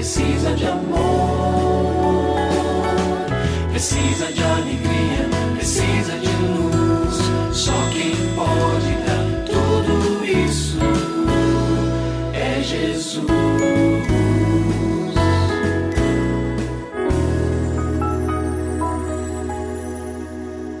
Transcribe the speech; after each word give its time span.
precisa 0.00 0.54
de 0.54 0.64
amor, 0.64 2.34
precisa 3.70 4.32
de 4.32 4.42
alegria, 4.42 5.28
precisa 5.54 6.18
de 6.18 6.26
luz. 6.42 7.16
Só 7.54 7.72
quem 7.92 8.16
pode 8.34 8.94
dar 9.04 9.44
tudo 9.44 10.24
isso 10.24 10.78
é 12.32 12.62
Jesus. 12.62 13.26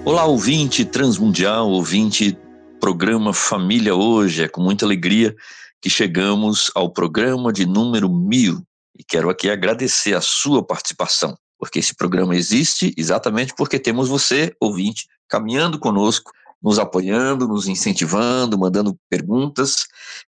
Olá, 0.02 0.24
ouvinte 0.24 0.82
transmundial, 0.86 1.68
ouvinte 1.68 2.38
programa 2.80 3.34
Família 3.34 3.94
Hoje. 3.94 4.44
É 4.44 4.48
com 4.48 4.62
muita 4.62 4.86
alegria 4.86 5.36
que 5.78 5.90
chegamos 5.90 6.70
ao 6.74 6.90
programa 6.90 7.52
de 7.52 7.66
número 7.66 8.08
mil 8.08 8.64
e 9.00 9.02
quero 9.02 9.30
aqui 9.30 9.48
agradecer 9.48 10.14
a 10.14 10.20
sua 10.20 10.62
participação, 10.62 11.34
porque 11.58 11.78
esse 11.78 11.94
programa 11.94 12.36
existe 12.36 12.92
exatamente 12.98 13.54
porque 13.56 13.78
temos 13.78 14.10
você, 14.10 14.54
ouvinte, 14.60 15.06
caminhando 15.26 15.78
conosco, 15.78 16.30
nos 16.62 16.78
apoiando, 16.78 17.48
nos 17.48 17.66
incentivando, 17.66 18.58
mandando 18.58 18.94
perguntas 19.08 19.86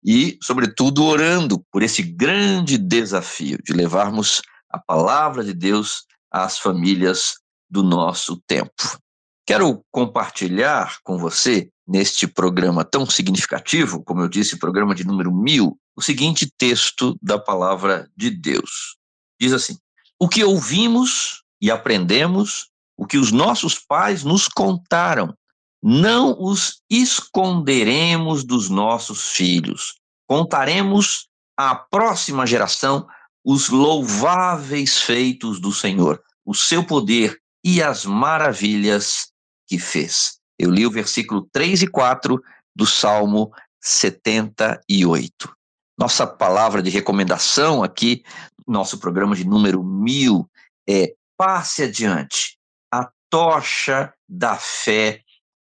e, 0.03 0.37
sobretudo, 0.43 1.05
orando 1.05 1.63
por 1.71 1.81
esse 1.81 2.03
grande 2.03 2.77
desafio 2.77 3.57
de 3.63 3.71
levarmos 3.71 4.41
a 4.69 4.77
palavra 4.77 5.45
de 5.45 5.53
Deus 5.53 6.03
às 6.29 6.59
famílias 6.59 7.35
do 7.69 7.81
nosso 7.81 8.35
tempo. 8.45 8.99
Quero 9.45 9.81
compartilhar 9.89 10.97
com 11.05 11.17
você, 11.17 11.69
neste 11.87 12.27
programa 12.27 12.83
tão 12.83 13.05
significativo, 13.05 14.03
como 14.03 14.19
eu 14.19 14.27
disse, 14.27 14.59
programa 14.59 14.93
de 14.93 15.07
número 15.07 15.33
mil, 15.33 15.79
o 15.97 16.01
seguinte 16.01 16.47
texto 16.57 17.17
da 17.19 17.39
palavra 17.39 18.07
de 18.15 18.29
Deus. 18.29 18.95
Diz 19.41 19.51
assim: 19.51 19.75
O 20.19 20.29
que 20.29 20.43
ouvimos 20.43 21.43
e 21.59 21.71
aprendemos, 21.71 22.69
o 22.95 23.07
que 23.07 23.17
os 23.17 23.31
nossos 23.31 23.79
pais 23.79 24.23
nos 24.23 24.47
contaram, 24.47 25.35
não 25.81 26.39
os 26.39 26.81
esconderemos 26.87 28.43
dos 28.43 28.69
nossos 28.69 29.29
filhos. 29.29 29.95
Contaremos 30.27 31.27
à 31.57 31.73
próxima 31.75 32.45
geração 32.45 33.07
os 33.43 33.69
louváveis 33.69 34.99
feitos 35.01 35.59
do 35.59 35.71
Senhor, 35.71 36.21
o 36.45 36.53
seu 36.53 36.85
poder 36.85 37.39
e 37.63 37.81
as 37.81 38.05
maravilhas 38.05 39.31
que 39.67 39.79
fez. 39.79 40.37
Eu 40.59 40.69
li 40.69 40.85
o 40.85 40.91
versículo 40.91 41.47
3 41.51 41.83
e 41.83 41.87
4 41.87 42.39
do 42.75 42.85
Salmo 42.85 43.51
78. 43.81 45.57
Nossa 45.97 46.27
palavra 46.27 46.83
de 46.83 46.91
recomendação 46.91 47.83
aqui, 47.83 48.23
nosso 48.67 48.99
programa 48.99 49.35
de 49.35 49.43
número 49.43 49.83
mil, 49.83 50.47
é 50.87 51.15
passe 51.35 51.83
adiante 51.83 52.59
a 52.91 53.09
tocha 53.31 54.13
da 54.29 54.55
fé 54.55 55.21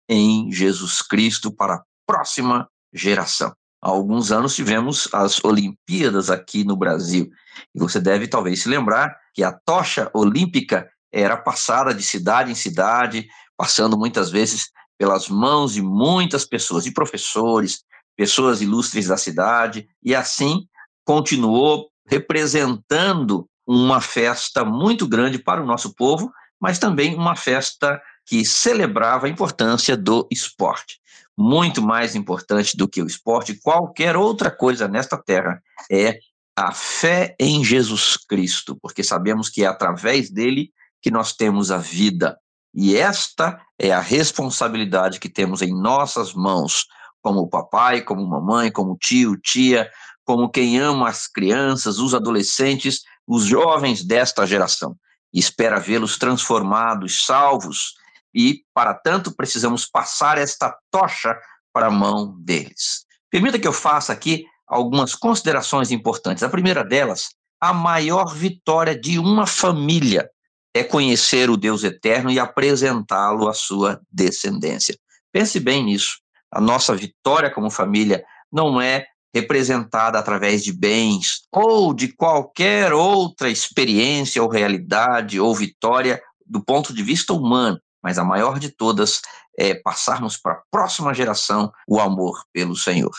em 0.09 0.51
Jesus 0.51 1.03
Cristo 1.03 1.53
para 1.53 1.75
a 1.75 1.83
próxima 2.07 2.67
geração. 2.95 3.53
Há 3.83 3.91
alguns 3.91 4.33
anos 4.33 4.55
tivemos 4.55 5.07
as 5.13 5.45
Olimpíadas 5.45 6.31
aqui 6.31 6.65
no 6.65 6.77
Brasil. 6.77 7.29
E 7.75 7.79
você 7.79 8.01
deve 8.01 8.27
talvez 8.27 8.63
se 8.63 8.71
lembrar 8.71 9.15
que 9.35 9.45
a 9.45 9.53
tocha 9.53 10.11
olímpica 10.15 10.89
era 11.13 11.37
passada 11.37 11.93
de 11.93 12.03
cidade 12.03 12.51
em 12.51 12.55
cidade, 12.55 13.29
passando 13.55 13.99
muitas 13.99 14.31
vezes 14.31 14.71
pelas 14.99 15.29
mãos 15.29 15.75
de 15.75 15.83
muitas 15.83 16.47
pessoas, 16.47 16.85
de 16.85 16.93
professores, 16.93 17.85
pessoas 18.17 18.61
ilustres 18.61 19.09
da 19.09 19.17
cidade, 19.17 19.89
e 20.03 20.15
assim 20.15 20.67
continuou 21.05 21.91
representando 22.07 23.49
uma 23.67 24.01
festa 24.01 24.65
muito 24.65 25.07
grande 25.07 25.39
para 25.39 25.63
o 25.63 25.67
nosso 25.67 25.95
povo, 25.95 26.33
mas 26.61 26.79
também 26.79 27.15
uma 27.15 27.35
festa 27.35 28.01
que 28.27 28.45
celebrava 28.45 29.27
a 29.27 29.31
importância 29.31 29.97
do 29.97 30.27
esporte. 30.31 31.01
Muito 31.37 31.83
mais 31.83 32.15
importante 32.15 32.77
do 32.77 32.89
que 32.89 33.03
o 33.03 33.07
esporte, 33.07 33.59
qualquer 33.61 34.17
outra 34.17 34.51
coisa 34.51 34.87
nesta 34.87 35.17
terra 35.17 35.63
é 35.91 36.19
a 36.57 36.73
fé 36.73 37.35
em 37.41 37.65
Jesus 37.65 38.17
Cristo, 38.17 38.79
porque 38.81 39.03
sabemos 39.03 39.49
que 39.49 39.65
é 39.65 39.67
através 39.67 40.31
dele 40.31 40.71
que 41.01 41.11
nós 41.11 41.33
temos 41.33 41.71
a 41.71 41.79
vida. 41.79 42.39
E 42.75 42.97
esta 42.97 43.61
é 43.79 43.93
a 43.93 44.01
responsabilidade 44.01 45.19
que 45.19 45.29
temos 45.29 45.63
em 45.63 45.73
nossas 45.75 46.33
mãos, 46.33 46.87
como 47.23 47.49
papai, 47.49 48.03
como 48.03 48.27
mamãe, 48.27 48.71
como 48.71 48.97
tio, 48.97 49.37
tia, 49.37 49.91
como 50.25 50.51
quem 50.51 50.79
ama 50.79 51.09
as 51.09 51.27
crianças, 51.27 51.99
os 51.99 52.15
adolescentes, 52.15 53.03
os 53.27 53.45
jovens 53.45 54.05
desta 54.05 54.47
geração. 54.47 54.97
E 55.33 55.39
espera 55.39 55.81
vê-los 55.81 56.19
transformados, 56.19 57.25
salvos, 57.25 57.95
e 58.35 58.63
para 58.75 58.93
tanto 58.93 59.35
precisamos 59.35 59.87
passar 59.87 60.37
esta 60.37 60.77
tocha 60.91 61.39
para 61.73 61.87
a 61.87 61.91
mão 61.91 62.37
deles. 62.41 63.07
Permita 63.31 63.59
que 63.59 63.67
eu 63.67 63.73
faça 63.73 64.13
aqui 64.13 64.45
algumas 64.67 65.15
considerações 65.15 65.91
importantes. 65.91 66.43
A 66.43 66.49
primeira 66.49 66.85
delas, 66.85 67.31
a 67.61 67.73
maior 67.73 68.35
vitória 68.35 68.99
de 68.99 69.19
uma 69.19 69.47
família 69.47 70.29
é 70.75 70.83
conhecer 70.83 71.51
o 71.51 71.57
Deus 71.57 71.85
eterno 71.85 72.31
e 72.31 72.39
apresentá-lo 72.39 73.49
à 73.49 73.55
sua 73.55 74.01
descendência. 74.11 74.99
Pense 75.31 75.61
bem 75.61 75.85
nisso. 75.85 76.19
A 76.53 76.61
nossa 76.61 76.95
vitória 76.95 77.51
como 77.51 77.71
família 77.71 78.23
não 78.53 78.81
é 78.81 79.07
representada 79.35 80.19
através 80.19 80.63
de 80.63 80.73
bens 80.73 81.43
ou 81.51 81.95
de 81.95 82.09
qualquer 82.09 82.93
outra 82.93 83.49
experiência 83.49 84.43
ou 84.43 84.51
realidade 84.51 85.41
ou 85.41 85.55
vitória 85.55 86.23
do 86.47 86.63
ponto 86.63 86.93
de 86.93 87.03
vista 87.03 87.33
humano, 87.33 87.81
mas 88.03 88.19
a 88.19 88.25
maior 88.25 88.59
de 88.59 88.69
todas 88.69 89.23
é 89.59 89.75
passarmos 89.75 90.37
para 90.37 90.53
a 90.53 90.63
próxima 90.71 91.15
geração 91.15 91.73
o 91.89 91.99
amor 91.99 92.45
pelo 92.53 92.77
Senhor. 92.77 93.13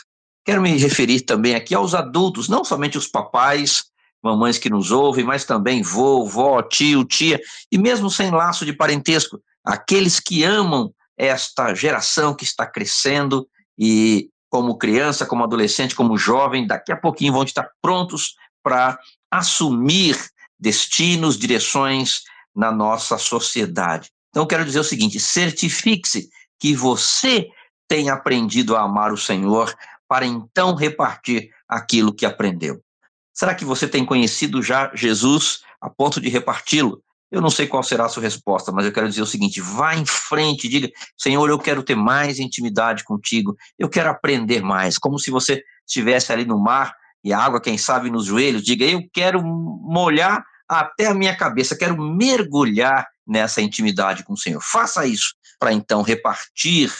Quero 0.45 0.61
me 0.61 0.77
referir 0.77 1.21
também 1.21 1.55
aqui 1.55 1.73
aos 1.73 1.95
adultos, 1.95 2.47
não 2.47 2.63
somente 2.63 2.97
os 2.97 3.07
papais, 3.07 3.85
mamães 4.21 4.57
que 4.57 4.69
nos 4.69 4.91
ouvem, 4.91 5.23
mas 5.23 5.45
também 5.45 5.81
vô, 5.81 6.25
vó, 6.25 6.61
tio, 6.61 7.03
tia, 7.03 7.39
e 7.71 7.77
mesmo 7.77 8.09
sem 8.09 8.29
laço 8.29 8.65
de 8.65 8.73
parentesco, 8.73 9.41
aqueles 9.65 10.19
que 10.19 10.43
amam 10.43 10.93
esta 11.17 11.73
geração 11.73 12.33
que 12.33 12.43
está 12.43 12.65
crescendo 12.65 13.47
e 13.77 14.29
como 14.49 14.77
criança, 14.77 15.25
como 15.25 15.43
adolescente, 15.43 15.95
como 15.95 16.17
jovem, 16.17 16.67
daqui 16.67 16.91
a 16.91 16.97
pouquinho 16.97 17.33
vão 17.33 17.43
estar 17.43 17.69
prontos 17.81 18.35
para 18.63 18.99
assumir 19.31 20.17
destinos, 20.59 21.37
direções 21.37 22.21
na 22.55 22.71
nossa 22.71 23.17
sociedade. 23.17 24.09
Então, 24.29 24.45
quero 24.45 24.65
dizer 24.65 24.79
o 24.79 24.83
seguinte: 24.83 25.19
certifique-se 25.19 26.29
que 26.59 26.75
você 26.75 27.47
tem 27.87 28.09
aprendido 28.09 28.75
a 28.75 28.81
amar 28.81 29.11
o 29.11 29.17
Senhor 29.17 29.75
para 30.07 30.25
então 30.25 30.75
repartir 30.75 31.49
aquilo 31.67 32.13
que 32.13 32.25
aprendeu. 32.25 32.81
Será 33.33 33.55
que 33.55 33.65
você 33.65 33.87
tem 33.87 34.05
conhecido 34.05 34.61
já 34.61 34.91
Jesus 34.93 35.61
a 35.81 35.89
ponto 35.89 36.21
de 36.21 36.29
reparti-lo? 36.29 37.03
Eu 37.33 37.41
não 37.41 37.49
sei 37.49 37.65
qual 37.65 37.81
será 37.81 38.05
a 38.05 38.09
sua 38.09 38.21
resposta, 38.21 38.71
mas 38.71 38.85
eu 38.85 38.93
quero 38.93 39.09
dizer 39.09 39.23
o 39.23 39.25
seguinte: 39.25 39.59
vá 39.59 39.95
em 39.95 40.05
frente, 40.05 40.69
diga, 40.69 40.87
Senhor, 41.17 41.49
eu 41.49 41.57
quero 41.57 41.81
ter 41.81 41.95
mais 41.95 42.37
intimidade 42.37 43.03
contigo, 43.03 43.57
eu 43.79 43.89
quero 43.89 44.11
aprender 44.11 44.61
mais, 44.61 44.99
como 44.99 45.17
se 45.17 45.31
você 45.31 45.63
estivesse 45.83 46.31
ali 46.31 46.45
no 46.45 46.59
mar 46.59 46.95
e 47.23 47.33
a 47.33 47.39
água, 47.39 47.59
quem 47.59 47.75
sabe, 47.75 48.11
nos 48.11 48.25
joelhos, 48.25 48.61
diga, 48.61 48.85
eu 48.85 49.01
quero 49.11 49.41
molhar 49.41 50.45
até 50.69 51.07
a 51.07 51.13
minha 51.15 51.35
cabeça, 51.35 51.75
quero 51.75 51.99
mergulhar 51.99 53.07
nessa 53.25 53.63
intimidade 53.63 54.23
com 54.23 54.33
o 54.33 54.37
Senhor. 54.37 54.61
Faça 54.61 55.03
isso 55.07 55.33
para 55.59 55.73
então 55.73 56.03
repartir 56.03 56.93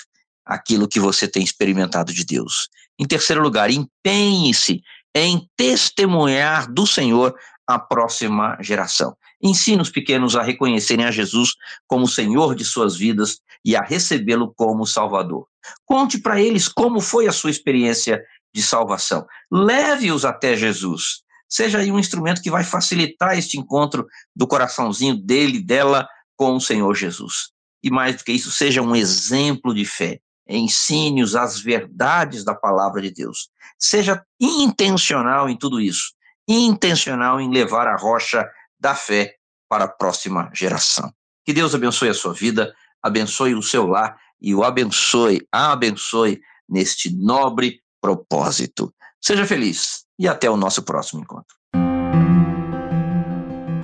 aquilo 0.43 0.87
que 0.87 0.99
você 0.99 1.27
tem 1.27 1.43
experimentado 1.43 2.11
de 2.11 2.25
Deus. 2.25 2.69
Em 2.97 3.05
terceiro 3.05 3.43
lugar, 3.43 3.69
empenhe-se 3.69 4.81
em 5.15 5.47
testemunhar 5.55 6.71
do 6.71 6.87
Senhor 6.87 7.35
a 7.67 7.79
próxima 7.79 8.57
geração. 8.61 9.15
Ensine 9.41 9.81
os 9.81 9.89
pequenos 9.89 10.35
a 10.35 10.43
reconhecerem 10.43 11.05
a 11.05 11.11
Jesus 11.11 11.55
como 11.87 12.07
Senhor 12.07 12.55
de 12.55 12.65
suas 12.65 12.95
vidas 12.95 13.39
e 13.63 13.75
a 13.75 13.81
recebê-lo 13.81 14.53
como 14.55 14.85
Salvador. 14.85 15.47
Conte 15.85 16.17
para 16.17 16.41
eles 16.41 16.67
como 16.67 16.99
foi 16.99 17.27
a 17.27 17.31
sua 17.31 17.49
experiência 17.49 18.21
de 18.53 18.61
salvação. 18.61 19.25
Leve-os 19.51 20.25
até 20.25 20.55
Jesus. 20.55 21.23
Seja 21.47 21.79
aí 21.79 21.91
um 21.91 21.99
instrumento 21.99 22.41
que 22.41 22.51
vai 22.51 22.63
facilitar 22.63 23.37
este 23.37 23.57
encontro 23.57 24.07
do 24.35 24.47
coraçãozinho 24.47 25.15
dele, 25.15 25.59
dela 25.59 26.07
com 26.35 26.55
o 26.55 26.61
Senhor 26.61 26.93
Jesus. 26.95 27.49
E 27.83 27.91
mais 27.91 28.17
do 28.17 28.23
que 28.23 28.31
isso, 28.31 28.51
seja 28.51 28.81
um 28.81 28.95
exemplo 28.95 29.73
de 29.73 29.85
fé 29.85 30.19
ensine-os 30.47 31.35
as 31.35 31.59
verdades 31.59 32.43
da 32.43 32.53
palavra 32.53 33.01
de 33.01 33.11
Deus. 33.11 33.49
Seja 33.77 34.23
intencional 34.39 35.49
em 35.49 35.57
tudo 35.57 35.79
isso, 35.79 36.13
intencional 36.47 37.39
em 37.39 37.51
levar 37.51 37.87
a 37.87 37.95
rocha 37.95 38.49
da 38.79 38.95
fé 38.95 39.35
para 39.69 39.85
a 39.85 39.87
próxima 39.87 40.49
geração. 40.53 41.11
Que 41.45 41.53
Deus 41.53 41.73
abençoe 41.73 42.09
a 42.09 42.13
sua 42.13 42.33
vida, 42.33 42.73
abençoe 43.01 43.55
o 43.55 43.61
seu 43.61 43.87
lar 43.87 44.17
e 44.41 44.53
o 44.53 44.63
abençoe, 44.63 45.47
abençoe 45.51 46.41
neste 46.67 47.15
nobre 47.15 47.79
propósito. 48.01 48.93
Seja 49.21 49.45
feliz 49.45 50.03
e 50.19 50.27
até 50.27 50.49
o 50.49 50.57
nosso 50.57 50.83
próximo 50.83 51.21
encontro. 51.21 51.55